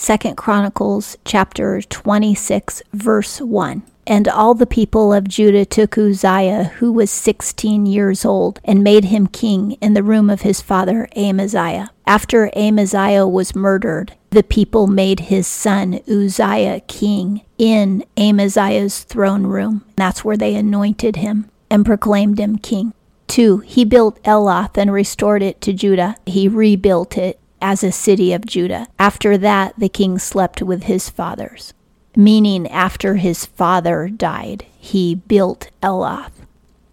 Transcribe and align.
Second 0.00 0.38
Chronicles 0.38 1.18
chapter 1.26 1.82
26 1.82 2.82
verse 2.94 3.38
1. 3.38 3.82
And 4.06 4.28
all 4.28 4.54
the 4.54 4.64
people 4.64 5.12
of 5.12 5.28
Judah 5.28 5.66
took 5.66 5.98
Uzziah, 5.98 6.72
who 6.78 6.90
was 6.90 7.10
sixteen 7.10 7.84
years 7.84 8.24
old, 8.24 8.60
and 8.64 8.82
made 8.82 9.04
him 9.04 9.26
king 9.26 9.72
in 9.72 9.92
the 9.92 10.02
room 10.02 10.30
of 10.30 10.40
his 10.40 10.62
father 10.62 11.06
Amaziah. 11.14 11.90
After 12.06 12.50
Amaziah 12.56 13.26
was 13.26 13.54
murdered, 13.54 14.14
the 14.30 14.42
people 14.42 14.86
made 14.86 15.20
his 15.20 15.46
son 15.46 16.00
Uzziah 16.08 16.80
king 16.88 17.42
in 17.58 18.02
Amaziah's 18.16 19.00
throne 19.00 19.44
room. 19.46 19.84
That's 19.96 20.24
where 20.24 20.38
they 20.38 20.54
anointed 20.54 21.16
him 21.16 21.50
and 21.68 21.84
proclaimed 21.84 22.40
him 22.40 22.56
king. 22.56 22.94
2. 23.28 23.58
He 23.58 23.84
built 23.84 24.20
Elath 24.24 24.78
and 24.78 24.92
restored 24.92 25.42
it 25.42 25.60
to 25.60 25.72
Judah. 25.72 26.16
He 26.26 26.48
rebuilt 26.48 27.18
it 27.18 27.38
as 27.60 27.84
a 27.84 27.92
city 27.92 28.32
of 28.32 28.46
Judah. 28.46 28.86
After 28.98 29.36
that, 29.38 29.74
the 29.78 29.88
king 29.88 30.18
slept 30.18 30.62
with 30.62 30.84
his 30.84 31.08
fathers 31.08 31.74
meaning 32.16 32.68
after 32.68 33.16
his 33.16 33.46
father 33.46 34.08
died, 34.08 34.66
he 34.78 35.14
built 35.14 35.70
Elath. 35.82 36.32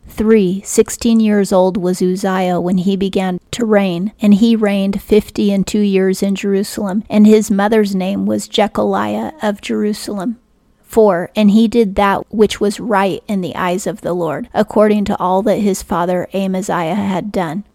3. 0.07 0.61
16 0.63 1.19
years 1.19 1.51
old 1.51 1.77
was 1.77 2.01
Uzziah 2.01 2.61
when 2.61 2.79
he 2.79 2.95
began 2.95 3.39
to 3.51 3.65
reign, 3.65 4.13
and 4.21 4.35
he 4.35 4.55
reigned 4.55 5.01
fifty 5.01 5.51
and 5.51 5.67
two 5.67 5.81
years 5.81 6.23
in 6.23 6.33
Jerusalem, 6.35 7.03
and 7.09 7.27
his 7.27 7.51
mother's 7.51 7.93
name 7.93 8.25
was 8.25 8.47
Jecoliah 8.47 9.33
of 9.43 9.61
Jerusalem. 9.61 10.39
4. 10.83 11.31
And 11.35 11.51
he 11.51 11.67
did 11.67 11.95
that 11.95 12.33
which 12.33 12.61
was 12.61 12.79
right 12.79 13.21
in 13.27 13.41
the 13.41 13.55
eyes 13.55 13.85
of 13.85 14.01
the 14.01 14.13
Lord, 14.13 14.49
according 14.53 15.05
to 15.05 15.19
all 15.19 15.43
that 15.43 15.57
his 15.57 15.83
father 15.83 16.29
Amaziah 16.33 16.95
had 16.95 17.31
done. 17.31 17.65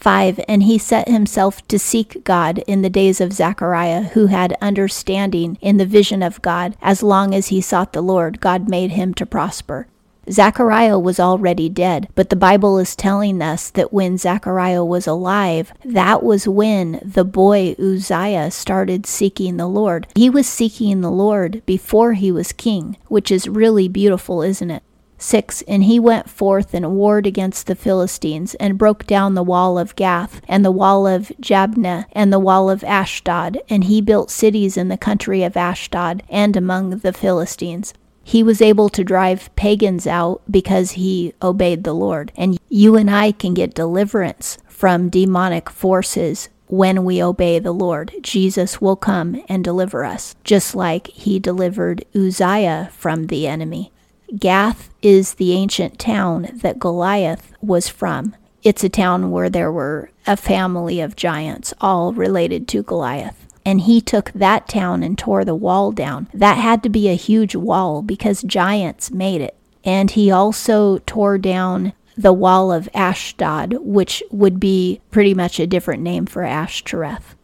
5. 0.00 0.40
And 0.48 0.62
he 0.64 0.78
set 0.78 1.08
himself 1.08 1.66
to 1.68 1.78
seek 1.78 2.24
God 2.24 2.58
in 2.66 2.82
the 2.82 2.90
days 2.90 3.20
of 3.20 3.32
Zechariah, 3.32 4.02
who 4.02 4.26
had 4.26 4.56
understanding 4.60 5.58
in 5.60 5.76
the 5.76 5.86
vision 5.86 6.22
of 6.22 6.42
God. 6.42 6.76
As 6.82 7.02
long 7.02 7.34
as 7.34 7.48
he 7.48 7.60
sought 7.60 7.92
the 7.92 8.02
Lord, 8.02 8.40
God 8.40 8.68
made 8.68 8.92
him 8.92 9.14
to 9.14 9.26
prosper. 9.26 9.86
Zechariah 10.30 10.98
was 10.98 11.18
already 11.18 11.68
dead, 11.68 12.08
but 12.14 12.30
the 12.30 12.36
Bible 12.36 12.78
is 12.78 12.94
telling 12.94 13.42
us 13.42 13.70
that 13.70 13.92
when 13.92 14.18
Zechariah 14.18 14.84
was 14.84 15.06
alive, 15.06 15.72
that 15.84 16.22
was 16.22 16.46
when 16.46 17.00
the 17.02 17.24
boy 17.24 17.74
Uzziah 17.78 18.50
started 18.50 19.06
seeking 19.06 19.56
the 19.56 19.66
Lord. 19.66 20.06
He 20.14 20.30
was 20.30 20.46
seeking 20.46 21.00
the 21.00 21.10
Lord 21.10 21.62
before 21.66 22.12
he 22.12 22.30
was 22.30 22.52
king, 22.52 22.96
which 23.08 23.30
is 23.30 23.48
really 23.48 23.88
beautiful, 23.88 24.42
isn't 24.42 24.70
it? 24.70 24.82
6 25.20 25.62
And 25.68 25.84
he 25.84 26.00
went 26.00 26.28
forth 26.28 26.74
and 26.74 26.92
warred 26.96 27.26
against 27.26 27.66
the 27.66 27.74
Philistines, 27.74 28.54
and 28.54 28.78
broke 28.78 29.06
down 29.06 29.34
the 29.34 29.42
wall 29.42 29.78
of 29.78 29.94
Gath, 29.94 30.40
and 30.48 30.64
the 30.64 30.72
wall 30.72 31.06
of 31.06 31.30
Jabneh, 31.40 32.06
and 32.12 32.32
the 32.32 32.38
wall 32.38 32.70
of 32.70 32.82
Ashdod, 32.82 33.60
and 33.68 33.84
he 33.84 34.00
built 34.00 34.30
cities 34.30 34.76
in 34.76 34.88
the 34.88 34.96
country 34.96 35.42
of 35.42 35.56
Ashdod, 35.56 36.22
and 36.28 36.56
among 36.56 36.90
the 36.90 37.12
Philistines. 37.12 37.92
He 38.24 38.42
was 38.42 38.62
able 38.62 38.88
to 38.90 39.04
drive 39.04 39.54
pagans 39.56 40.06
out 40.06 40.42
because 40.50 40.92
he 40.92 41.34
obeyed 41.42 41.84
the 41.84 41.94
Lord. 41.94 42.32
And 42.36 42.58
you 42.68 42.96
and 42.96 43.10
I 43.10 43.32
can 43.32 43.54
get 43.54 43.74
deliverance 43.74 44.58
from 44.68 45.08
demonic 45.08 45.68
forces 45.68 46.48
when 46.68 47.04
we 47.04 47.22
obey 47.22 47.58
the 47.58 47.72
Lord. 47.72 48.12
Jesus 48.22 48.80
will 48.80 48.96
come 48.96 49.42
and 49.48 49.64
deliver 49.64 50.04
us, 50.04 50.36
just 50.44 50.74
like 50.74 51.08
he 51.08 51.38
delivered 51.38 52.04
Uzziah 52.14 52.90
from 52.92 53.26
the 53.26 53.46
enemy. 53.46 53.92
Gath 54.38 54.90
is 55.02 55.34
the 55.34 55.52
ancient 55.52 55.98
town 55.98 56.48
that 56.54 56.78
Goliath 56.78 57.52
was 57.60 57.88
from. 57.88 58.36
It's 58.62 58.84
a 58.84 58.88
town 58.88 59.30
where 59.30 59.50
there 59.50 59.72
were 59.72 60.10
a 60.26 60.36
family 60.36 61.00
of 61.00 61.16
giants, 61.16 61.74
all 61.80 62.12
related 62.12 62.68
to 62.68 62.82
Goliath. 62.82 63.46
And 63.64 63.82
he 63.82 64.00
took 64.00 64.30
that 64.32 64.68
town 64.68 65.02
and 65.02 65.18
tore 65.18 65.44
the 65.44 65.54
wall 65.54 65.92
down. 65.92 66.28
That 66.32 66.58
had 66.58 66.82
to 66.82 66.88
be 66.88 67.08
a 67.08 67.14
huge 67.14 67.56
wall 67.56 68.02
because 68.02 68.42
giants 68.42 69.10
made 69.10 69.40
it. 69.40 69.56
And 69.84 70.10
he 70.10 70.30
also 70.30 70.98
tore 70.98 71.38
down 71.38 71.92
the 72.16 72.32
wall 72.32 72.70
of 72.70 72.88
Ashdod, 72.94 73.78
which 73.80 74.22
would 74.30 74.60
be 74.60 75.00
pretty 75.10 75.34
much 75.34 75.58
a 75.58 75.66
different 75.66 76.02
name 76.02 76.26
for 76.26 76.42
Ashtoreth. 76.42 77.34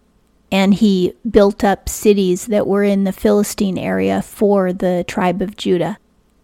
And 0.53 0.75
he 0.75 1.15
built 1.29 1.65
up 1.65 1.89
cities 1.89 2.47
that 2.47 2.67
were 2.67 2.85
in 2.85 3.05
the 3.05 3.13
Philistine 3.13 3.79
area 3.79 4.23
for 4.23 4.73
the 4.73 5.05
tribe 5.09 5.43
of 5.43 5.57
Judah. 5.57 5.99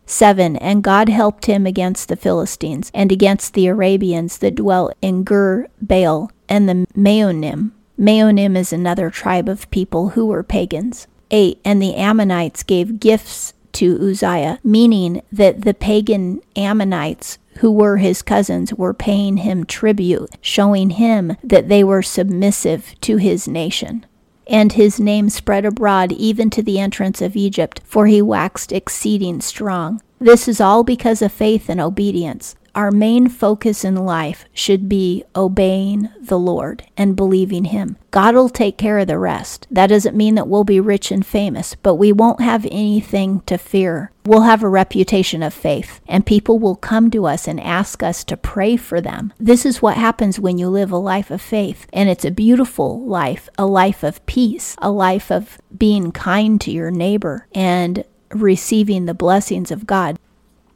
7. 0.06 0.56
And 0.56 0.82
God 0.82 1.08
helped 1.08 1.46
him 1.46 1.66
against 1.66 2.08
the 2.08 2.16
Philistines, 2.16 2.90
and 2.94 3.10
against 3.10 3.54
the 3.54 3.66
Arabians 3.66 4.38
that 4.38 4.56
dwell 4.56 4.92
in 5.00 5.24
Gur 5.24 5.68
Baal, 5.80 6.30
and 6.48 6.68
the 6.68 6.86
Maonim. 6.96 7.72
Maonim 7.98 8.56
is 8.56 8.72
another 8.72 9.10
tribe 9.10 9.48
of 9.48 9.70
people 9.70 10.10
who 10.10 10.26
were 10.26 10.42
pagans. 10.42 11.06
8. 11.30 11.60
And 11.64 11.80
the 11.80 11.94
Ammonites 11.94 12.62
gave 12.62 13.00
gifts 13.00 13.54
to 13.72 13.98
Uzziah, 14.00 14.58
meaning 14.62 15.22
that 15.32 15.62
the 15.62 15.74
pagan 15.74 16.42
Ammonites 16.56 17.38
who 17.58 17.70
were 17.70 17.98
his 17.98 18.22
cousins 18.22 18.72
were 18.74 18.94
paying 18.94 19.38
him 19.38 19.64
tribute, 19.64 20.30
showing 20.40 20.90
him 20.90 21.36
that 21.44 21.68
they 21.68 21.84
were 21.84 22.02
submissive 22.02 22.94
to 23.02 23.16
his 23.16 23.46
nation 23.46 24.06
and 24.52 24.74
his 24.74 25.00
name 25.00 25.30
spread 25.30 25.64
abroad 25.64 26.12
even 26.12 26.50
to 26.50 26.62
the 26.62 26.78
entrance 26.78 27.22
of 27.22 27.34
Egypt, 27.34 27.80
for 27.84 28.06
he 28.06 28.20
waxed 28.20 28.70
exceeding 28.70 29.40
strong. 29.40 30.00
This 30.20 30.46
is 30.46 30.60
all 30.60 30.84
because 30.84 31.22
of 31.22 31.32
faith 31.32 31.68
and 31.68 31.80
obedience. 31.80 32.54
Our 32.74 32.90
main 32.90 33.28
focus 33.28 33.84
in 33.84 33.96
life 33.96 34.46
should 34.54 34.88
be 34.88 35.24
obeying 35.36 36.08
the 36.20 36.38
Lord 36.38 36.84
and 36.96 37.14
believing 37.14 37.66
Him. 37.66 37.96
God 38.10 38.34
will 38.34 38.48
take 38.48 38.78
care 38.78 38.98
of 38.98 39.08
the 39.08 39.18
rest. 39.18 39.66
That 39.70 39.88
doesn't 39.88 40.16
mean 40.16 40.36
that 40.36 40.48
we'll 40.48 40.64
be 40.64 40.80
rich 40.80 41.10
and 41.10 41.24
famous, 41.24 41.74
but 41.82 41.96
we 41.96 42.12
won't 42.12 42.40
have 42.40 42.64
anything 42.66 43.40
to 43.42 43.58
fear. 43.58 44.10
We'll 44.24 44.42
have 44.42 44.62
a 44.62 44.68
reputation 44.68 45.42
of 45.42 45.52
faith, 45.52 46.00
and 46.08 46.24
people 46.24 46.58
will 46.58 46.76
come 46.76 47.10
to 47.10 47.26
us 47.26 47.46
and 47.46 47.60
ask 47.60 48.02
us 48.02 48.24
to 48.24 48.36
pray 48.36 48.76
for 48.76 49.00
them. 49.00 49.32
This 49.38 49.66
is 49.66 49.82
what 49.82 49.96
happens 49.96 50.40
when 50.40 50.56
you 50.56 50.68
live 50.68 50.92
a 50.92 50.96
life 50.96 51.30
of 51.30 51.42
faith, 51.42 51.86
and 51.92 52.08
it's 52.08 52.24
a 52.24 52.30
beautiful 52.30 53.04
life, 53.04 53.48
a 53.58 53.66
life 53.66 54.02
of 54.02 54.24
peace, 54.26 54.76
a 54.78 54.90
life 54.90 55.30
of 55.30 55.58
being 55.76 56.12
kind 56.12 56.60
to 56.62 56.70
your 56.70 56.90
neighbor 56.90 57.46
and 57.54 58.04
receiving 58.30 59.04
the 59.04 59.14
blessings 59.14 59.70
of 59.70 59.86
God. 59.86 60.18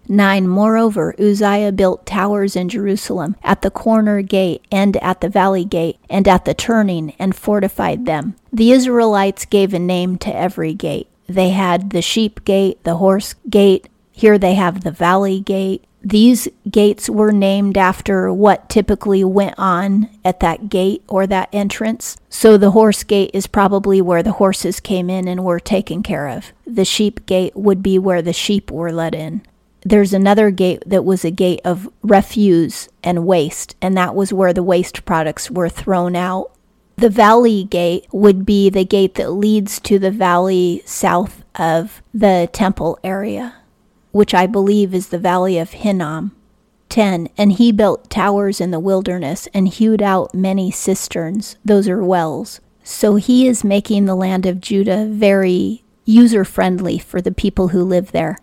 9. 0.09 0.49
Moreover, 0.49 1.15
Uzziah 1.19 1.73
built 1.73 2.07
towers 2.07 2.57
in 2.57 2.69
Jerusalem, 2.69 3.37
at 3.43 3.63
the 3.63 3.71
corner 3.71 4.23
gate, 4.23 4.65
and 4.71 4.97
at 4.99 5.21
the 5.21 5.29
valley 5.29 5.65
gate, 5.65 5.99
and 6.09 6.27
at 6.29 6.45
the 6.45 6.55
turning, 6.55 7.15
and 7.19 7.35
fortified 7.35 8.07
them. 8.07 8.35
The 8.53 8.73
Israelites 8.73 9.45
gave 9.45 9.75
a 9.75 9.79
name 9.79 10.19
to 10.19 10.35
every 10.35 10.75
gate. 10.75 11.09
They 11.29 11.51
had 11.51 11.91
the 11.91 12.03
sheep 12.03 12.45
gate, 12.45 12.83
the 12.85 12.97
horse 12.97 13.35
gate. 13.51 13.89
Here 14.13 14.39
they 14.39 14.55
have 14.55 14.83
the 14.83 14.91
valley 14.91 15.41
gate. 15.41 15.85
These 16.03 16.47
gates 16.71 17.11
were 17.11 17.33
named 17.33 17.77
after 17.77 18.33
what 18.33 18.69
typically 18.69 19.25
went 19.25 19.57
on 19.59 20.09
at 20.25 20.39
that 20.39 20.69
gate 20.69 21.03
or 21.09 21.27
that 21.27 21.49
entrance. 21.53 22.17
So 22.31 22.57
the 22.57 22.71
horse 22.71 23.03
gate 23.03 23.33
is 23.35 23.49
probably 23.49 24.01
where 24.01 24.23
the 24.23 24.33
horses 24.33 24.79
came 24.79 25.11
in 25.11 25.27
and 25.27 25.45
were 25.45 25.59
taken 25.59 26.05
care 26.05 26.29
of. 26.29 26.53
The 26.65 26.85
sheep 26.85 27.27
gate 27.27 27.57
would 27.57 27.83
be 27.83 27.99
where 27.99 28.23
the 28.23 28.33
sheep 28.33 28.71
were 28.71 28.93
let 28.93 29.17
in 29.17 29.43
there's 29.87 30.13
another 30.13 30.51
gate 30.51 30.83
that 30.85 31.05
was 31.05 31.25
a 31.25 31.31
gate 31.31 31.61
of 31.65 31.89
refuse 32.03 32.89
and 33.05 33.25
waste, 33.25 33.77
and 33.81 33.97
that 33.97 34.17
was 34.17 34.33
where 34.33 34.53
the 34.53 34.63
waste 34.63 35.05
products 35.05 35.49
were 35.49 35.69
thrown 35.69 36.17
out. 36.17 36.51
The 36.97 37.09
valley 37.09 37.63
gate 37.63 38.09
would 38.11 38.45
be 38.45 38.69
the 38.69 38.85
gate 38.85 39.15
that 39.15 39.31
leads 39.31 39.79
to 39.83 40.01
the 40.01 40.11
valley 40.11 40.83
south 40.87 41.45
of 41.55 42.03
the 42.13 42.51
temple 42.53 42.99
area, 43.05 43.55
which 44.11 44.35
I 44.35 44.49
believe 44.49 44.93
is 44.93 45.11
the 45.11 45.19
valley 45.19 45.57
of 45.57 45.71
Hinnom. 45.71 46.35
10. 46.89 47.29
And 47.39 47.53
he 47.53 47.71
built 47.71 48.11
towers 48.11 48.61
in 48.61 48.73
the 48.73 48.81
wilderness 48.81 49.47
and 49.55 49.69
hewed 49.69 50.03
out 50.03 50.35
many 50.35 50.73
cisterns. 50.73 51.57
Those 51.65 51.89
are 51.89 52.03
wells. 52.03 52.61
So 52.83 53.17
he 53.17 53.47
is 53.47 53.63
making 53.63 54.07
the 54.07 54.17
land 54.17 54.47
of 54.47 54.61
Judah 54.61 55.07
very 55.07 55.85
user 56.05 56.45
friendly 56.45 56.99
for 56.99 57.21
the 57.21 57.33
people 57.33 57.69
who 57.69 57.85
live 57.85 58.11
there 58.11 58.39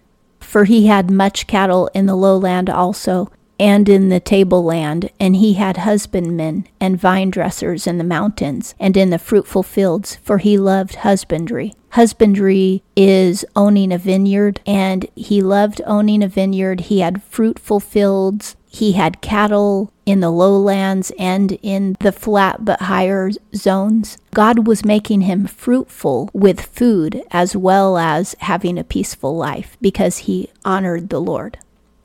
for 0.54 0.66
he 0.66 0.86
had 0.86 1.10
much 1.10 1.48
cattle 1.48 1.90
in 1.96 2.06
the 2.06 2.16
lowland 2.16 2.70
also, 2.70 3.28
and 3.60 3.90
in 3.90 4.10
the 4.10 4.20
tableland, 4.20 5.10
and 5.20 5.38
he 5.38 5.54
had 5.54 5.78
husbandmen 5.78 6.68
and 6.80 6.96
vine 6.96 7.32
dressers 7.32 7.88
in 7.88 7.98
the 7.98 8.04
mountains 8.04 8.76
and 8.80 8.96
in 8.96 9.10
the 9.10 9.18
fruitful 9.18 9.64
fields, 9.64 10.18
for 10.18 10.38
he 10.38 10.56
loved 10.56 10.94
husbandry. 10.98 11.74
Husbandry 11.94 12.84
is 12.96 13.44
owning 13.56 13.92
a 13.92 13.98
vineyard, 13.98 14.62
and 14.68 15.08
he 15.16 15.42
loved 15.42 15.82
owning 15.88 16.22
a 16.22 16.28
vineyard. 16.28 16.82
He 16.82 17.00
had 17.00 17.24
fruitful 17.24 17.80
fields, 17.80 18.56
he 18.74 18.94
had 18.94 19.22
cattle 19.22 19.94
in 20.06 20.20
the 20.20 20.32
lowlands 20.32 21.12
and 21.20 21.58
in 21.62 21.96
the 22.00 22.12
flat 22.12 22.66
but 22.66 22.82
higher 22.82 23.30
zones. 23.56 24.18
God 24.34 24.68
was 24.68 24.84
making 24.84 25.22
him 25.22 25.46
fruitful 25.46 26.32
with 26.34 26.60
food 26.60 27.22
as 27.30 27.56
well 27.56 27.98
as 27.98 28.36
having 28.40 28.80
a 28.80 28.84
peaceful 28.84 29.38
life 29.38 29.78
because 29.80 30.20
he 30.20 30.50
honored 30.66 31.10
the 31.10 31.22
Lord. 31.22 31.60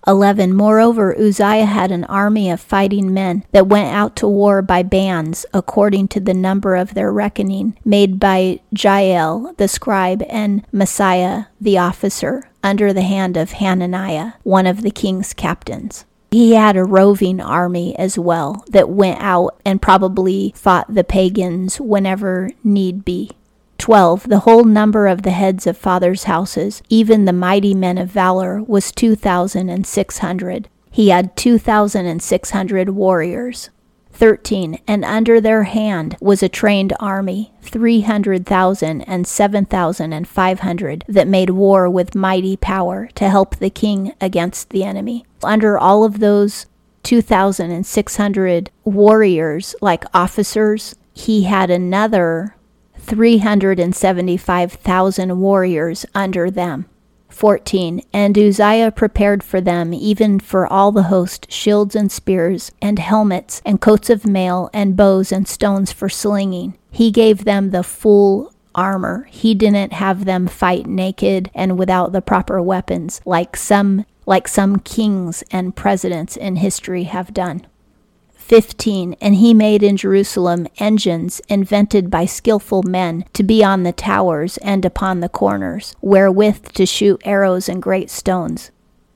11. 0.06 0.55
Moreover, 0.55 1.19
Uzziah 1.19 1.65
had 1.67 1.91
an 1.91 2.05
army 2.05 2.50
of 2.50 2.61
fighting 2.61 3.12
men 3.12 3.44
that 3.53 3.67
went 3.67 3.93
out 3.94 4.14
to 4.17 4.29
war 4.29 4.62
by 4.62 4.82
bands, 4.82 5.44
according 5.53 6.09
to 6.09 6.21
the 6.21 6.32
number 6.32 6.76
of 6.76 6.94
their 6.94 7.12
reckoning, 7.12 7.76
made 7.85 8.21
by 8.21 8.61
Jeiel 8.75 9.56
the 9.56 9.69
scribe 9.69 10.23
and 10.29 10.64
Maaseiah 10.73 11.49
the 11.61 11.76
officer, 11.76 12.49
under 12.62 12.93
the 12.93 13.03
hand 13.03 13.37
of 13.37 13.53
Hananiah, 13.53 14.32
one 14.44 14.67
of 14.67 14.82
the 14.82 14.91
king's 14.91 15.35
captains. 15.35 16.05
He 16.30 16.52
had 16.52 16.76
a 16.76 16.84
roving 16.84 17.40
army 17.40 17.98
as 17.98 18.19
well 18.19 18.64
that 18.69 18.90
went 18.90 19.20
out 19.20 19.58
and 19.64 19.80
probably 19.80 20.52
fought 20.54 20.92
the 20.94 21.04
pagans 21.04 21.80
whenever 21.80 22.50
need 22.62 23.04
be. 23.04 23.30
12. 23.78 24.28
The 24.28 24.40
whole 24.40 24.64
number 24.64 25.06
of 25.06 25.22
the 25.22 25.30
heads 25.30 25.66
of 25.66 25.78
fathers' 25.78 26.25
houses, 26.25 26.82
even 26.88 27.25
the 27.25 27.32
mighty 27.32 27.75
men 27.75 27.96
of 27.96 28.10
valor, 28.10 28.62
was 28.62 28.92
2,600. 28.92 30.69
He 30.90 31.08
had 31.08 31.36
2,600 31.36 32.88
warriors. 32.90 33.70
13. 34.19 34.81
And 34.88 35.05
under 35.05 35.41
their 35.41 35.62
hand 35.62 36.17
was 36.20 36.43
a 36.43 36.49
trained 36.49 36.93
army, 36.99 37.53
300,000 37.62 39.03
and 39.03 39.25
7,500, 39.26 41.05
that 41.06 41.29
made 41.29 41.50
war 41.50 41.88
with 41.88 42.17
mighty 42.17 42.56
power 42.56 43.09
to 43.15 43.31
help 43.31 43.55
the 43.56 43.70
king 43.70 44.12
against 44.20 44.70
the 44.70 44.82
enemy. 44.82 45.25
Under 45.44 45.79
all 45.79 46.03
of 46.03 46.19
those 46.19 46.67
2,600 47.05 48.70
warriors, 48.85 49.76
like 49.81 50.05
officers, 50.12 50.97
he 51.14 51.44
had 51.44 51.71
another 51.71 52.56
375,000 52.97 55.41
warriors 55.41 56.05
under 56.12 56.50
them. 56.50 56.87
14. 57.28 58.02
And 58.12 58.36
Uzziah 58.36 58.90
prepared 58.90 59.42
for 59.42 59.60
them, 59.60 59.92
even 59.94 60.40
for 60.40 60.66
all 60.66 60.92
the 60.92 61.04
host, 61.04 61.50
shields 61.50 61.94
and 61.94 62.10
spears, 62.10 62.72
and 62.80 62.98
helmets, 62.98 63.62
and 63.64 63.80
coats 63.80 64.10
of 64.10 64.26
mail, 64.26 64.70
and 64.72 64.96
bows 64.96 65.30
and 65.32 65.46
stones 65.46 65.92
for 65.92 66.08
slinging. 66.08 66.76
He 66.90 67.10
gave 67.10 67.44
them 67.44 67.70
the 67.70 67.82
full 67.82 68.52
armor. 68.75 69.26
He 69.30 69.54
didn't 69.54 69.92
have 69.92 70.25
them 70.25 70.46
fight 70.46 70.86
naked 70.86 71.50
and 71.54 71.78
without 71.78 72.12
the 72.12 72.22
proper 72.22 72.62
weapons, 72.62 73.20
like 73.25 73.56
some 73.56 74.06
like 74.26 74.46
some 74.46 74.78
kings 74.80 75.42
and 75.50 75.75
presidents 75.75 76.36
in 76.36 76.56
history 76.56 77.04
have 77.04 77.32
done. 77.32 77.66
15. 78.49 79.15
And 79.21 79.35
he 79.37 79.53
made 79.53 79.83
in 79.83 79.99
Jerusalem 79.99 80.67
engines 80.79 81.41
invented 81.49 82.11
by 82.11 82.25
skilful 82.25 82.83
men 82.83 83.27
to 83.35 83.43
be 83.43 83.62
on 83.62 83.83
the 83.83 83.93
towers 83.93 84.56
and 84.59 84.87
upon 84.87 85.21
the 85.21 85.29
corners, 85.29 85.95
wherewith 86.00 86.73
to 86.73 86.87
shoot 86.87 87.21
arrows 87.25 87.69
and 87.69 87.83
great 87.83 88.09
stones. 88.09 88.71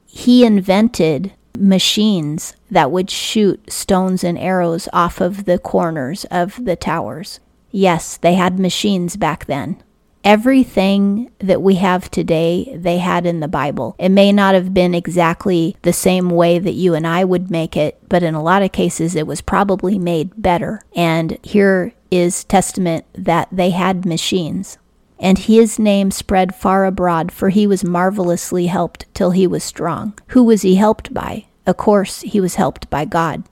He 0.04 0.44
invented 0.44 1.32
machines 1.58 2.54
that 2.70 2.90
would 2.90 3.10
shoot 3.10 3.72
stones 3.72 4.22
and 4.22 4.38
arrows 4.38 4.86
off 4.92 5.20
of 5.20 5.46
the 5.46 5.58
corners 5.58 6.26
of 6.26 6.62
the 6.66 6.76
towers. 6.76 7.40
Yes, 7.70 8.18
they 8.18 8.34
had 8.34 8.60
machines 8.60 9.16
back 9.16 9.46
then 9.46 9.82
everything 10.24 11.30
that 11.38 11.62
we 11.62 11.76
have 11.76 12.10
today, 12.10 12.76
they 12.76 12.98
had 12.98 13.26
in 13.26 13.40
the 13.40 13.48
Bible. 13.48 13.94
It 13.98 14.10
may 14.10 14.32
not 14.32 14.54
have 14.54 14.72
been 14.74 14.94
exactly 14.94 15.76
the 15.82 15.92
same 15.92 16.30
way 16.30 16.58
that 16.58 16.74
you 16.74 16.94
and 16.94 17.06
I 17.06 17.24
would 17.24 17.50
make 17.50 17.76
it, 17.76 17.98
but 18.08 18.22
in 18.22 18.34
a 18.34 18.42
lot 18.42 18.62
of 18.62 18.72
cases, 18.72 19.14
it 19.14 19.26
was 19.26 19.40
probably 19.40 19.98
made 19.98 20.40
better. 20.40 20.82
And 20.94 21.38
here 21.42 21.92
is 22.10 22.44
testament 22.44 23.04
that 23.14 23.48
they 23.50 23.70
had 23.70 24.06
machines. 24.06 24.78
And 25.18 25.38
his 25.38 25.78
name 25.78 26.10
spread 26.10 26.54
far 26.54 26.84
abroad, 26.84 27.30
for 27.30 27.50
he 27.50 27.66
was 27.66 27.84
marvelously 27.84 28.66
helped 28.66 29.06
till 29.14 29.30
he 29.30 29.46
was 29.46 29.62
strong. 29.62 30.14
Who 30.28 30.42
was 30.42 30.62
he 30.62 30.74
helped 30.74 31.14
by? 31.14 31.46
Of 31.64 31.76
course, 31.76 32.22
he 32.22 32.40
was 32.40 32.56
helped 32.56 32.90
by 32.90 33.04
God. 33.04 33.44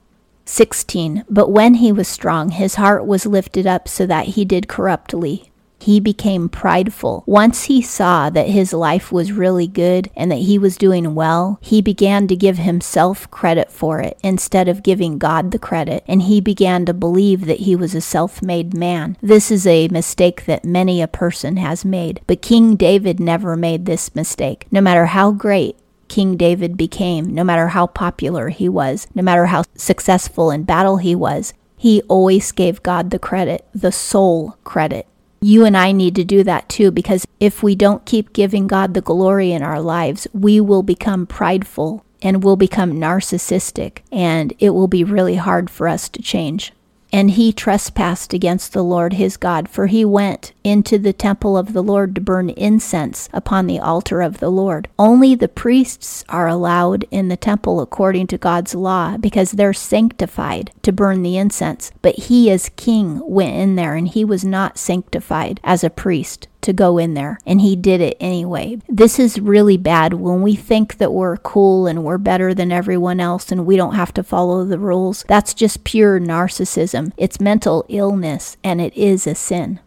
16. 0.43 1.23
But 1.29 1.49
when 1.49 1.75
he 1.75 1.93
was 1.93 2.09
strong, 2.09 2.49
his 2.49 2.75
heart 2.75 3.05
was 3.05 3.25
lifted 3.25 3.65
up 3.65 3.87
so 3.87 4.05
that 4.05 4.27
he 4.27 4.43
did 4.43 4.67
corruptly 4.67 5.50
he 5.81 5.99
became 5.99 6.47
prideful. 6.47 7.23
Once 7.25 7.63
he 7.63 7.81
saw 7.81 8.29
that 8.29 8.47
his 8.47 8.71
life 8.71 9.11
was 9.11 9.31
really 9.31 9.67
good 9.67 10.09
and 10.15 10.31
that 10.31 10.35
he 10.35 10.57
was 10.57 10.77
doing 10.77 11.15
well, 11.15 11.57
he 11.61 11.81
began 11.81 12.27
to 12.27 12.35
give 12.35 12.59
himself 12.59 13.29
credit 13.31 13.71
for 13.71 13.99
it 13.99 14.17
instead 14.23 14.67
of 14.67 14.83
giving 14.83 15.17
God 15.17 15.51
the 15.51 15.59
credit, 15.59 16.03
and 16.07 16.23
he 16.23 16.39
began 16.39 16.85
to 16.85 16.93
believe 16.93 17.45
that 17.45 17.61
he 17.61 17.75
was 17.75 17.95
a 17.95 18.01
self 18.01 18.41
made 18.41 18.73
man. 18.73 19.17
This 19.21 19.49
is 19.49 19.65
a 19.65 19.87
mistake 19.87 20.45
that 20.45 20.63
many 20.63 21.01
a 21.01 21.07
person 21.07 21.57
has 21.57 21.83
made, 21.83 22.21
but 22.27 22.41
King 22.41 22.75
David 22.75 23.19
never 23.19 23.55
made 23.55 23.85
this 23.85 24.13
mistake. 24.13 24.67
No 24.71 24.81
matter 24.81 25.07
how 25.07 25.31
great 25.31 25.77
King 26.07 26.37
David 26.37 26.77
became, 26.77 27.33
no 27.33 27.43
matter 27.43 27.69
how 27.69 27.87
popular 27.87 28.49
he 28.49 28.69
was, 28.69 29.07
no 29.15 29.23
matter 29.23 29.47
how 29.47 29.63
successful 29.75 30.51
in 30.51 30.63
battle 30.63 30.97
he 30.97 31.15
was, 31.15 31.53
he 31.77 32.03
always 32.03 32.51
gave 32.51 32.83
God 32.83 33.09
the 33.09 33.17
credit, 33.17 33.65
the 33.73 33.91
sole 33.91 34.57
credit 34.63 35.07
you 35.41 35.65
and 35.65 35.75
I 35.75 35.91
need 35.91 36.15
to 36.15 36.23
do 36.23 36.43
that 36.43 36.69
too, 36.69 36.91
because 36.91 37.25
if 37.39 37.63
we 37.63 37.75
don't 37.75 38.05
keep 38.05 38.31
giving 38.31 38.67
God 38.67 38.93
the 38.93 39.01
glory 39.01 39.51
in 39.51 39.63
our 39.63 39.81
lives, 39.81 40.27
we 40.33 40.61
will 40.61 40.83
become 40.83 41.25
prideful 41.25 42.05
and 42.21 42.43
will 42.43 42.55
become 42.55 42.93
narcissistic, 42.93 43.99
and 44.11 44.53
it 44.59 44.69
will 44.69 44.87
be 44.87 45.03
really 45.03 45.35
hard 45.35 45.69
for 45.69 45.87
us 45.87 46.07
to 46.09 46.21
change. 46.21 46.71
And 47.13 47.31
he 47.31 47.51
trespassed 47.51 48.33
against 48.33 48.71
the 48.71 48.83
Lord 48.83 49.13
his 49.13 49.35
God, 49.35 49.67
for 49.67 49.87
he 49.87 50.05
went 50.05 50.53
into 50.63 50.97
the 50.97 51.11
temple 51.11 51.57
of 51.57 51.73
the 51.73 51.83
Lord 51.83 52.15
to 52.15 52.21
burn 52.21 52.49
incense 52.51 53.27
upon 53.33 53.67
the 53.67 53.79
altar 53.79 54.21
of 54.21 54.39
the 54.39 54.49
Lord. 54.49 54.87
Only 54.97 55.35
the 55.35 55.49
priests 55.49 56.23
are 56.29 56.47
allowed 56.47 57.05
in 57.11 57.27
the 57.27 57.37
temple 57.37 57.81
according 57.81 58.27
to 58.27 58.37
God's 58.37 58.73
law, 58.75 59.17
because 59.17 59.51
they're 59.51 59.73
sanctified 59.73 60.71
to 60.83 60.93
burn 60.93 61.21
the 61.21 61.37
incense. 61.37 61.91
But 62.01 62.15
he, 62.15 62.49
as 62.49 62.69
king, 62.77 63.21
went 63.25 63.55
in 63.55 63.75
there, 63.75 63.95
and 63.95 64.07
he 64.07 64.23
was 64.23 64.45
not 64.45 64.77
sanctified 64.77 65.59
as 65.63 65.83
a 65.83 65.89
priest 65.89 66.47
to 66.61 66.73
go 66.73 66.97
in 66.97 67.13
there, 67.13 67.39
and 67.45 67.61
he 67.61 67.75
did 67.75 68.01
it 68.01 68.17
anyway. 68.19 68.79
This 68.87 69.19
is 69.19 69.39
really 69.39 69.77
bad 69.77 70.13
when 70.13 70.41
we 70.41 70.55
think 70.55 70.97
that 70.97 71.13
we're 71.13 71.37
cool 71.37 71.87
and 71.87 72.03
we're 72.03 72.17
better 72.17 72.53
than 72.53 72.71
everyone 72.71 73.19
else 73.19 73.51
and 73.51 73.65
we 73.65 73.75
don't 73.75 73.95
have 73.95 74.13
to 74.13 74.23
follow 74.23 74.65
the 74.65 74.79
rules. 74.79 75.25
That's 75.27 75.53
just 75.53 75.83
pure 75.83 76.19
narcissism. 76.19 77.11
It's 77.17 77.39
mental 77.39 77.85
illness, 77.89 78.57
and 78.63 78.81
it 78.81 78.95
is 78.95 79.27
a 79.27 79.35
sin. 79.35 79.79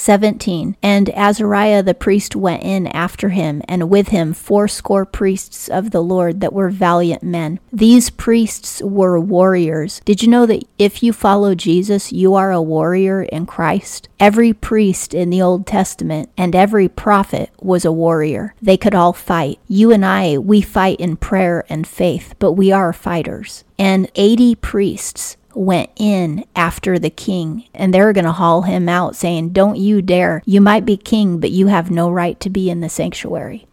17. 0.00 0.76
And 0.82 1.10
Azariah 1.10 1.82
the 1.82 1.94
priest 1.94 2.34
went 2.34 2.62
in 2.62 2.86
after 2.88 3.28
him, 3.30 3.62
and 3.68 3.90
with 3.90 4.08
him 4.08 4.32
fourscore 4.32 5.04
priests 5.04 5.68
of 5.68 5.90
the 5.90 6.02
Lord 6.02 6.40
that 6.40 6.52
were 6.52 6.70
valiant 6.70 7.22
men. 7.22 7.60
These 7.72 8.10
priests 8.10 8.82
were 8.82 9.20
warriors. 9.20 10.00
Did 10.04 10.22
you 10.22 10.28
know 10.28 10.46
that 10.46 10.64
if 10.78 11.02
you 11.02 11.12
follow 11.12 11.54
Jesus, 11.54 12.12
you 12.12 12.34
are 12.34 12.50
a 12.50 12.62
warrior 12.62 13.22
in 13.22 13.46
Christ? 13.46 14.08
Every 14.18 14.52
priest 14.52 15.14
in 15.14 15.30
the 15.30 15.42
Old 15.42 15.66
Testament 15.66 16.30
and 16.36 16.54
every 16.56 16.88
prophet 16.88 17.50
was 17.60 17.84
a 17.84 17.92
warrior. 17.92 18.54
They 18.60 18.76
could 18.76 18.94
all 18.94 19.12
fight. 19.12 19.58
You 19.68 19.92
and 19.92 20.04
I, 20.04 20.38
we 20.38 20.60
fight 20.60 21.00
in 21.00 21.16
prayer 21.16 21.64
and 21.68 21.86
faith, 21.86 22.34
but 22.38 22.52
we 22.52 22.72
are 22.72 22.92
fighters. 22.92 23.64
And 23.78 24.10
80 24.14 24.56
priests 24.56 25.36
went 25.54 25.90
in 25.96 26.44
after 26.54 26.98
the 26.98 27.10
king 27.10 27.64
and 27.74 27.92
they're 27.92 28.12
going 28.12 28.24
to 28.24 28.32
haul 28.32 28.62
him 28.62 28.88
out 28.88 29.16
saying, 29.16 29.50
Don't 29.50 29.76
you 29.76 30.02
dare. 30.02 30.42
You 30.44 30.60
might 30.60 30.84
be 30.84 30.96
king, 30.96 31.40
but 31.40 31.50
you 31.50 31.68
have 31.68 31.90
no 31.90 32.10
right 32.10 32.38
to 32.40 32.50
be 32.50 32.70
in 32.70 32.80
the 32.80 32.88
sanctuary. 32.88 33.66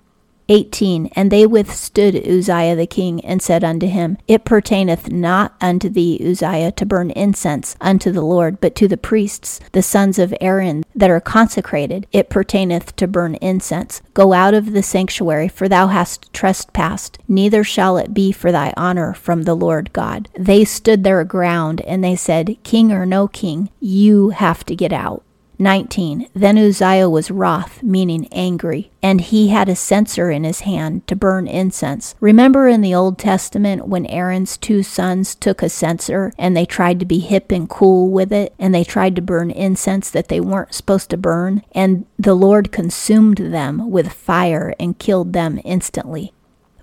18 0.50 1.08
And 1.16 1.32
they 1.32 1.46
withstood 1.46 2.16
Uzziah 2.16 2.76
the 2.76 2.88
king, 2.88 3.24
and 3.26 3.42
said 3.42 3.64
unto 3.64 3.88
him, 3.88 4.18
It 4.28 4.46
pertaineth 4.46 5.12
not 5.12 5.56
unto 5.62 5.90
thee, 5.90 6.20
Uzziah, 6.24 6.72
to 6.74 6.86
burn 6.86 7.12
incense 7.12 7.76
unto 7.82 8.12
the 8.12 8.22
Lord, 8.22 8.60
but 8.62 8.76
to 8.76 8.88
the 8.88 8.98
priests, 8.98 9.60
the 9.72 9.82
sons 9.82 10.20
of 10.20 10.34
Aaron, 10.40 10.84
that 10.96 11.10
are 11.10 11.20
consecrated, 11.20 12.08
it 12.12 12.30
pertaineth 12.30 12.96
to 12.96 13.08
burn 13.08 13.36
incense. 13.36 14.02
Go 14.14 14.34
out 14.34 14.54
of 14.54 14.72
the 14.72 14.84
sanctuary, 14.84 15.48
for 15.48 15.68
thou 15.68 15.88
hast 15.88 16.32
trespassed, 16.34 17.20
neither 17.28 17.64
shall 17.64 17.98
it 17.98 18.14
be 18.14 18.32
for 18.32 18.52
thy 18.52 18.74
honor 18.78 19.14
from 19.14 19.44
the 19.44 19.56
Lord 19.56 19.94
God. 19.94 20.30
They 20.38 20.64
stood 20.66 21.04
their 21.04 21.24
ground, 21.24 21.82
and 21.82 22.04
they 22.04 22.16
said, 22.16 22.58
King 22.64 22.92
or 22.92 23.06
no 23.06 23.28
king, 23.28 23.70
you 23.80 24.30
have 24.30 24.64
to 24.66 24.76
get 24.76 24.94
out. 24.94 25.24
19. 25.60 26.28
Then 26.34 26.58
Uzziah 26.58 27.10
was 27.10 27.32
wroth, 27.32 27.82
meaning 27.82 28.28
angry, 28.32 28.92
and 29.02 29.22
he 29.22 29.50
had 29.50 29.68
a 29.68 29.76
censer 29.76 30.30
in 30.30 30.44
his 30.44 30.62
hand 30.62 31.08
to 31.08 31.16
burn 31.16 31.48
incense. 31.48 32.16
Remember 32.20 32.68
in 32.68 32.82
the 32.82 32.94
Old 32.94 33.18
Testament 33.18 33.88
when 33.88 34.06
Aaron's 34.06 34.58
two 34.58 34.84
sons 34.84 35.34
took 35.36 35.64
a 35.64 35.70
censer 35.70 36.34
and 36.38 36.56
they 36.56 36.66
tried 36.66 37.00
to 37.00 37.06
be 37.06 37.20
hip 37.20 37.52
and 37.52 37.70
cool 37.70 38.10
with 38.10 38.32
it, 38.32 38.54
and 38.60 38.74
they 38.74 38.84
tried 38.84 39.16
to 39.16 39.22
burn 39.22 39.52
incense 39.52 40.10
that 40.12 40.28
they 40.28 40.40
weren't 40.40 40.74
supposed 40.74 41.10
to 41.10 41.18
burn, 41.18 41.64
and 41.72 42.06
the 42.20 42.36
Lord 42.36 42.72
consumed 42.72 43.38
them 43.38 43.90
with 43.90 44.14
fire 44.14 44.76
and 44.80 45.00
killed 45.00 45.34
them 45.34 45.60
instantly. 45.64 46.34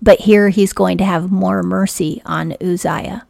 But 0.02 0.21
here 0.21 0.50
he's 0.50 0.73
going 0.73 0.99
to 0.99 1.04
have 1.04 1.31
more 1.31 1.62
mercy 1.62 2.21
on 2.26 2.57
Uzziah. 2.61 3.26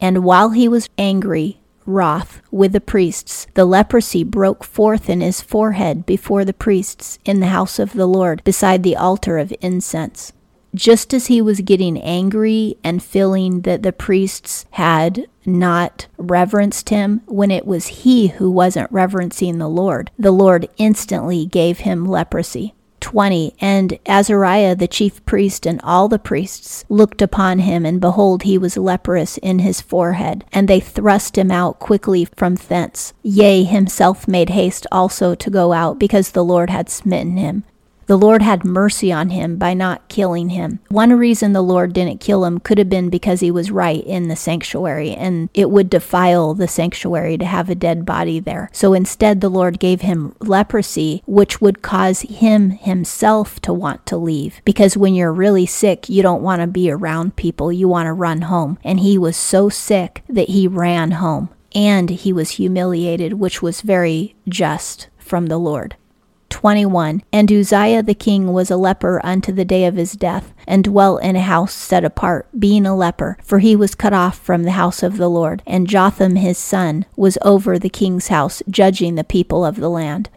And 0.00 0.24
while 0.24 0.50
he 0.50 0.68
was 0.68 0.88
angry, 0.96 1.60
wroth 1.88 2.40
with 2.52 2.72
the 2.72 2.80
priests, 2.80 3.46
the 3.54 3.64
leprosy 3.64 4.22
broke 4.22 4.62
forth 4.62 5.08
in 5.10 5.20
his 5.20 5.40
forehead 5.40 6.06
before 6.06 6.44
the 6.44 6.52
priests 6.52 7.18
in 7.24 7.40
the 7.40 7.46
house 7.48 7.78
of 7.78 7.94
the 7.94 8.06
Lord 8.06 8.44
beside 8.44 8.82
the 8.82 8.94
altar 8.96 9.38
of 9.38 9.52
incense. 9.60 10.32
just 10.74 11.14
as 11.14 11.28
he 11.28 11.40
was 11.40 11.60
getting 11.62 11.96
angry 11.98 12.76
and 12.84 13.02
feeling 13.02 13.62
that 13.62 13.82
the 13.82 13.92
priests 13.92 14.66
had 14.72 15.26
not 15.46 16.06
reverenced 16.18 16.90
him 16.90 17.22
when 17.26 17.50
it 17.50 17.66
was 17.66 17.86
he 18.04 18.28
who 18.28 18.50
wasn't 18.50 18.92
reverencing 18.92 19.56
the 19.58 19.68
Lord, 19.68 20.10
the 20.18 20.30
Lord 20.30 20.68
instantly 20.76 21.46
gave 21.46 21.78
him 21.78 22.04
leprosy. 22.04 22.74
20 23.00 23.54
And 23.60 23.98
Azariah 24.06 24.74
the 24.74 24.88
chief 24.88 25.24
priest 25.24 25.66
and 25.66 25.80
all 25.82 26.08
the 26.08 26.18
priests 26.18 26.84
looked 26.88 27.22
upon 27.22 27.60
him, 27.60 27.84
and 27.86 28.00
behold, 28.00 28.42
he 28.42 28.58
was 28.58 28.76
leprous 28.76 29.38
in 29.38 29.60
his 29.60 29.80
forehead. 29.80 30.44
And 30.52 30.68
they 30.68 30.80
thrust 30.80 31.38
him 31.38 31.50
out 31.50 31.78
quickly 31.78 32.24
from 32.24 32.56
thence. 32.56 33.12
Yea, 33.22 33.64
himself 33.64 34.28
made 34.28 34.50
haste 34.50 34.86
also 34.90 35.34
to 35.34 35.50
go 35.50 35.72
out, 35.72 35.98
because 35.98 36.30
the 36.30 36.44
Lord 36.44 36.70
had 36.70 36.90
smitten 36.90 37.36
him. 37.36 37.64
The 38.08 38.16
Lord 38.16 38.40
had 38.40 38.64
mercy 38.64 39.12
on 39.12 39.28
him 39.28 39.58
by 39.58 39.74
not 39.74 40.08
killing 40.08 40.48
him. 40.48 40.80
One 40.88 41.12
reason 41.12 41.52
the 41.52 41.60
Lord 41.60 41.92
didn't 41.92 42.22
kill 42.22 42.46
him 42.46 42.58
could 42.58 42.78
have 42.78 42.88
been 42.88 43.10
because 43.10 43.40
he 43.40 43.50
was 43.50 43.70
right 43.70 44.02
in 44.02 44.28
the 44.28 44.34
sanctuary 44.34 45.10
and 45.10 45.50
it 45.52 45.68
would 45.70 45.90
defile 45.90 46.54
the 46.54 46.68
sanctuary 46.68 47.36
to 47.36 47.44
have 47.44 47.68
a 47.68 47.74
dead 47.74 48.06
body 48.06 48.40
there. 48.40 48.70
So 48.72 48.94
instead, 48.94 49.42
the 49.42 49.50
Lord 49.50 49.78
gave 49.78 50.00
him 50.00 50.34
leprosy, 50.40 51.22
which 51.26 51.60
would 51.60 51.82
cause 51.82 52.22
him 52.22 52.70
himself 52.70 53.60
to 53.60 53.74
want 53.74 54.06
to 54.06 54.16
leave. 54.16 54.62
Because 54.64 54.96
when 54.96 55.14
you're 55.14 55.30
really 55.30 55.66
sick, 55.66 56.08
you 56.08 56.22
don't 56.22 56.42
want 56.42 56.62
to 56.62 56.66
be 56.66 56.90
around 56.90 57.36
people, 57.36 57.70
you 57.70 57.88
want 57.88 58.06
to 58.06 58.14
run 58.14 58.40
home. 58.40 58.78
And 58.82 59.00
he 59.00 59.18
was 59.18 59.36
so 59.36 59.68
sick 59.68 60.22
that 60.30 60.48
he 60.48 60.66
ran 60.66 61.10
home. 61.10 61.50
And 61.74 62.08
he 62.08 62.32
was 62.32 62.52
humiliated, 62.52 63.34
which 63.34 63.60
was 63.60 63.82
very 63.82 64.34
just 64.48 65.08
from 65.18 65.48
the 65.48 65.58
Lord. 65.58 65.94
21 66.50 67.22
And 67.32 67.50
Uzziah 67.52 68.02
the 68.02 68.14
king 68.14 68.52
was 68.52 68.70
a 68.70 68.76
leper 68.76 69.20
unto 69.24 69.52
the 69.52 69.64
day 69.64 69.84
of 69.84 69.96
his 69.96 70.12
death, 70.12 70.52
and 70.66 70.84
dwelt 70.84 71.22
in 71.22 71.36
a 71.36 71.40
house 71.40 71.72
set 71.72 72.04
apart, 72.04 72.48
being 72.58 72.86
a 72.86 72.96
leper, 72.96 73.38
for 73.42 73.58
he 73.58 73.76
was 73.76 73.94
cut 73.94 74.12
off 74.12 74.38
from 74.38 74.64
the 74.64 74.72
house 74.72 75.02
of 75.02 75.16
the 75.16 75.28
Lord. 75.28 75.62
And 75.66 75.88
Jotham 75.88 76.36
his 76.36 76.58
son 76.58 77.06
was 77.16 77.38
over 77.42 77.78
the 77.78 77.88
king's 77.88 78.28
house, 78.28 78.62
judging 78.68 79.14
the 79.14 79.24
people 79.24 79.64
of 79.64 79.76
the 79.76 79.90
land. 79.90 80.30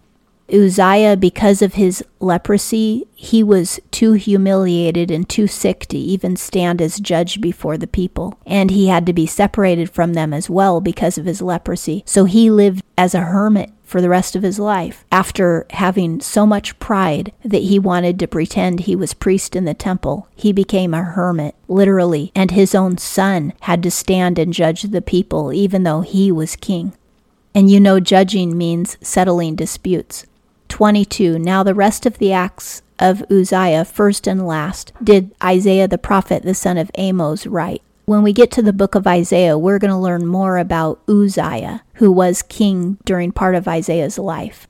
Uzziah, 0.54 1.16
because 1.16 1.62
of 1.62 1.76
his 1.76 2.04
leprosy, 2.20 3.08
he 3.16 3.42
was 3.42 3.80
too 3.90 4.14
humiliated 4.14 5.10
and 5.10 5.28
too 5.28 5.48
sick 5.48 5.86
to 5.88 5.98
even 5.98 6.36
stand 6.36 6.82
as 6.82 7.00
judge 7.00 7.40
before 7.40 7.78
the 7.78 7.88
people. 7.88 8.38
And 8.46 8.70
he 8.70 8.88
had 8.88 9.06
to 9.06 9.14
be 9.14 9.26
separated 9.26 9.90
from 9.90 10.14
them 10.14 10.34
as 10.34 10.50
well 10.50 10.82
because 10.82 11.18
of 11.18 11.26
his 11.26 11.42
leprosy. 11.42 12.04
So 12.06 12.26
he 12.26 12.52
lived 12.52 12.84
as 12.98 13.16
a 13.16 13.22
hermit 13.22 13.72
for 13.92 14.02
the 14.02 14.10
rest 14.10 14.38
of 14.38 14.42
his 14.42 14.58
life 14.58 15.04
after 15.12 15.66
having 15.72 16.22
so 16.22 16.46
much 16.46 16.80
pride 16.80 17.34
that 17.44 17.64
he 17.64 17.78
wanted 17.78 18.18
to 18.18 18.28
pretend 18.28 18.80
he 18.80 18.96
was 18.96 19.14
priest 19.14 19.54
in 19.54 19.66
the 19.66 19.74
temple. 19.74 20.30
He 20.34 20.54
became 20.54 20.94
a 20.94 21.04
hermit, 21.04 21.56
literally, 21.68 22.32
and 22.34 22.52
his 22.52 22.74
own 22.74 22.98
son 22.98 23.52
had 23.62 23.84
to 23.84 23.92
stand 23.92 24.40
and 24.40 24.54
judge 24.54 24.84
the 24.84 25.02
people 25.02 25.52
even 25.52 25.84
though 25.84 26.02
he 26.02 26.32
was 26.32 26.56
king. 26.56 26.94
And 27.54 27.70
you 27.70 27.82
know, 27.82 28.00
judging 28.00 28.58
means 28.58 28.98
settling 29.02 29.56
disputes. 29.58 30.26
22. 30.70 31.38
Now 31.38 31.62
the 31.62 31.76
rest 31.76 32.06
of 32.06 32.18
the 32.18 32.32
acts 32.32 32.82
of 32.98 33.26
Uzziah, 33.30 33.84
first 33.84 34.26
and 34.26 34.48
last, 34.48 34.94
did 35.04 35.36
Isaiah 35.44 35.90
the 35.90 35.98
prophet, 35.98 36.44
the 36.44 36.54
son 36.54 36.78
of 36.78 36.90
Amos, 36.96 37.46
write. 37.46 37.82
When 38.06 38.24
we 38.24 38.32
get 38.34 38.52
to 38.52 38.62
the 38.62 38.74
book 38.74 38.96
of 38.96 39.06
Isaiah, 39.06 39.58
we're 39.58 39.80
going 39.80 39.92
to 39.92 39.98
learn 39.98 40.26
more 40.26 40.58
about 40.58 41.02
Uzziah, 41.10 41.84
who 42.02 42.12
was 42.12 42.42
king 42.42 42.98
during 43.06 43.32
part 43.32 43.54
of 43.54 43.68
Isaiah's 43.68 44.18
life. 44.18 44.68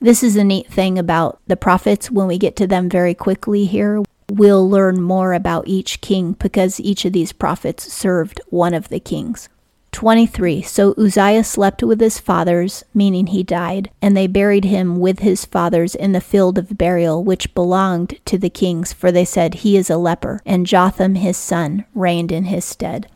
This 0.00 0.24
is 0.24 0.34
a 0.34 0.42
neat 0.42 0.66
thing 0.66 0.98
about 0.98 1.38
the 1.46 1.56
prophets. 1.56 2.10
When 2.10 2.26
we 2.26 2.38
get 2.38 2.56
to 2.56 2.66
them 2.66 2.88
very 2.88 3.14
quickly 3.14 3.66
here, 3.66 4.02
we'll 4.28 4.68
learn 4.68 5.00
more 5.00 5.32
about 5.32 5.68
each 5.68 6.00
king 6.00 6.32
because 6.32 6.80
each 6.80 7.04
of 7.04 7.12
these 7.12 7.32
prophets 7.32 7.92
served 7.92 8.40
one 8.48 8.74
of 8.74 8.88
the 8.88 8.98
kings. 8.98 9.48
23. 9.92 10.62
So 10.62 10.92
Uzziah 10.98 11.44
slept 11.44 11.84
with 11.84 12.00
his 12.00 12.18
fathers, 12.18 12.82
meaning 12.92 13.28
he 13.28 13.44
died, 13.44 13.92
and 14.02 14.16
they 14.16 14.26
buried 14.26 14.64
him 14.64 14.98
with 14.98 15.20
his 15.20 15.44
fathers 15.44 15.94
in 15.94 16.10
the 16.10 16.20
field 16.20 16.58
of 16.58 16.76
burial 16.76 17.22
which 17.22 17.54
belonged 17.54 18.18
to 18.24 18.36
the 18.36 18.50
kings, 18.50 18.92
for 18.92 19.12
they 19.12 19.24
said, 19.24 19.54
He 19.54 19.76
is 19.76 19.88
a 19.88 19.96
leper. 19.96 20.40
And 20.44 20.66
Jotham 20.66 21.14
his 21.14 21.36
son 21.36 21.84
reigned 21.94 22.32
in 22.32 22.46
his 22.46 22.64
stead. 22.64 23.06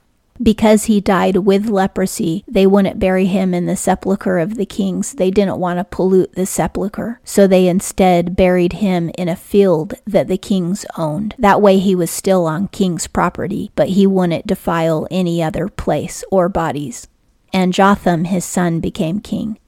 Because 0.43 0.85
he 0.85 1.01
died 1.01 1.39
with 1.39 1.69
leprosy, 1.69 2.45
they 2.47 2.67
wouldn't 2.67 2.99
bury 2.99 3.27
him 3.27 3.55
in 3.55 3.67
the 3.67 3.77
sepulchre 3.77 4.39
of 4.39 4.57
the 4.57 4.67
kings. 4.67 5.13
They 5.13 5.31
didn't 5.31 5.59
want 5.59 5.79
to 5.79 5.85
pollute 5.85 6.35
the 6.35 6.47
sepulchre. 6.47 7.21
So 7.25 7.47
they 7.47 7.69
instead 7.69 8.37
buried 8.37 8.75
him 8.75 9.11
in 9.17 9.29
a 9.29 9.37
field 9.37 9.95
that 10.07 10.29
the 10.29 10.39
kings 10.39 10.85
owned. 10.97 11.35
That 11.39 11.63
way 11.63 11.79
he 11.79 11.95
was 11.95 12.11
still 12.11 12.47
on 12.47 12.69
king's 12.69 13.07
property, 13.07 13.71
but 13.75 13.91
he 13.91 14.07
wouldn't 14.07 14.47
defile 14.47 15.07
any 15.11 15.43
other 15.43 15.69
place 15.69 16.25
or 16.31 16.49
bodies. 16.49 17.09
And 17.53 17.73
Jotham, 17.73 18.25
his 18.25 18.45
son, 18.45 18.81
became 18.81 19.21
king. 19.21 19.59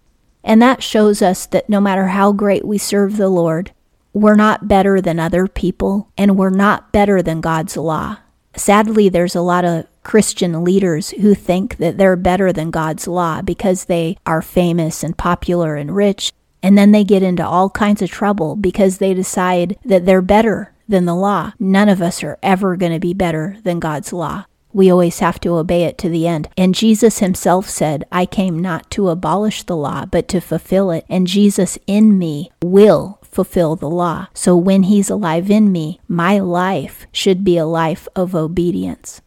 And 0.45 0.63
that 0.63 0.83
shows 0.83 1.23
us 1.23 1.47
that 1.47 1.69
no 1.69 1.81
matter 1.81 2.09
how 2.09 2.33
great 2.33 2.67
we 2.67 2.79
serve 2.79 3.17
the 3.17 3.29
Lord, 3.29 3.73
we're 4.13 4.35
not 4.35 4.69
better 4.69 5.01
than 5.01 5.21
other 5.21 5.47
people, 5.47 6.11
and 6.17 6.37
we're 6.37 6.51
not 6.51 6.93
better 6.93 7.23
than 7.23 7.41
God's 7.41 7.77
law. 7.77 8.19
Sadly, 8.57 9.09
there's 9.09 9.35
a 9.35 9.41
lot 9.41 9.65
of 9.65 9.87
Christian 10.09 10.65
leaders 10.65 11.11
who 11.11 11.35
think 11.35 11.77
that 11.77 11.99
they're 11.99 12.17
better 12.17 12.51
than 12.51 12.71
God's 12.71 13.07
law 13.07 13.43
because 13.43 13.85
they 13.85 14.17
are 14.25 14.41
famous 14.41 15.05
and 15.05 15.17
popular 15.17 15.77
and 15.77 15.95
rich. 15.95 16.33
And 16.63 16.79
then 16.79 16.93
they 16.93 17.05
get 17.05 17.23
into 17.23 17.47
all 17.47 17.69
kinds 17.69 18.01
of 18.01 18.11
trouble 18.11 18.57
because 18.57 18.99
they 18.99 19.13
decide 19.13 19.79
that 19.85 20.07
they're 20.07 20.23
better 20.23 20.73
than 20.89 21.05
the 21.05 21.15
law. 21.15 21.53
None 21.61 21.91
of 21.91 22.01
us 22.01 22.25
are 22.25 22.39
ever 22.43 22.75
going 22.75 22.93
to 22.93 22.99
be 22.99 23.13
better 23.13 23.59
than 23.65 23.81
God's 23.81 24.11
law. 24.11 24.47
We 24.73 24.91
always 24.91 25.19
have 25.19 25.41
to 25.41 25.57
obey 25.57 25.85
it 25.85 25.99
to 25.99 26.09
the 26.09 26.27
end. 26.27 26.49
And 26.57 26.75
Jesus 26.75 27.19
himself 27.19 27.69
said, 27.69 28.05
I 28.11 28.25
came 28.25 28.59
not 28.59 28.91
to 28.93 29.11
abolish 29.11 29.65
the 29.65 29.77
law, 29.77 30.07
but 30.07 30.27
to 30.29 30.41
fulfill 30.41 30.91
it. 30.91 31.05
And 31.11 31.27
Jesus 31.27 31.79
in 31.87 32.19
me 32.19 32.51
will 32.63 33.19
fulfill 33.23 33.77
the 33.77 33.91
law. 33.91 34.29
So 34.33 34.57
when 34.57 34.85
he's 34.85 35.11
alive 35.11 35.51
in 35.51 35.71
me, 35.71 36.01
my 36.09 36.39
life 36.39 37.07
should 37.13 37.45
be 37.45 37.59
a 37.59 37.67
life 37.67 38.09
of 38.17 38.35
obedience. 38.35 39.21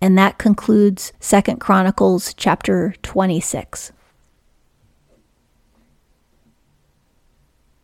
And 0.00 0.16
that 0.16 0.38
concludes 0.38 1.12
Second 1.20 1.60
Chronicles 1.60 2.32
chapter 2.34 2.94
26. 3.02 3.92